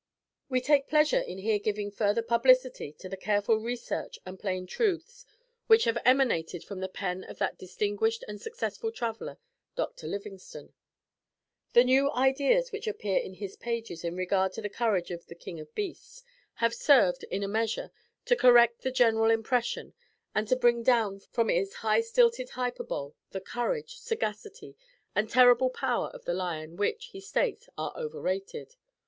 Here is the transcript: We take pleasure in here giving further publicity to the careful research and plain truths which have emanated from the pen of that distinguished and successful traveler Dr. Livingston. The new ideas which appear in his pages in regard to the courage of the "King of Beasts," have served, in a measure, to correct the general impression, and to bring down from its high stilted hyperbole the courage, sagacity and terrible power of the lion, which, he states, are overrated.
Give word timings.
We 0.49 0.61
take 0.61 0.87
pleasure 0.87 1.19
in 1.19 1.37
here 1.37 1.59
giving 1.59 1.91
further 1.91 2.23
publicity 2.23 2.91
to 2.93 3.07
the 3.07 3.15
careful 3.15 3.57
research 3.57 4.17
and 4.25 4.39
plain 4.39 4.65
truths 4.65 5.27
which 5.67 5.83
have 5.83 5.99
emanated 6.03 6.63
from 6.63 6.79
the 6.79 6.89
pen 6.89 7.23
of 7.25 7.37
that 7.37 7.59
distinguished 7.59 8.23
and 8.27 8.41
successful 8.41 8.91
traveler 8.91 9.37
Dr. 9.75 10.07
Livingston. 10.07 10.73
The 11.73 11.83
new 11.83 12.09
ideas 12.13 12.71
which 12.71 12.87
appear 12.87 13.19
in 13.19 13.35
his 13.35 13.55
pages 13.55 14.03
in 14.03 14.15
regard 14.15 14.53
to 14.53 14.61
the 14.63 14.71
courage 14.71 15.11
of 15.11 15.27
the 15.27 15.35
"King 15.35 15.59
of 15.59 15.75
Beasts," 15.75 16.23
have 16.55 16.73
served, 16.73 17.23
in 17.25 17.43
a 17.43 17.47
measure, 17.47 17.91
to 18.25 18.35
correct 18.35 18.81
the 18.81 18.89
general 18.89 19.29
impression, 19.29 19.93
and 20.33 20.47
to 20.47 20.55
bring 20.55 20.81
down 20.81 21.19
from 21.19 21.47
its 21.47 21.75
high 21.75 22.01
stilted 22.01 22.49
hyperbole 22.49 23.13
the 23.29 23.39
courage, 23.39 23.99
sagacity 23.99 24.75
and 25.13 25.29
terrible 25.29 25.69
power 25.69 26.07
of 26.07 26.25
the 26.25 26.33
lion, 26.33 26.75
which, 26.75 27.09
he 27.13 27.21
states, 27.21 27.69
are 27.77 27.93
overrated. 27.95 28.75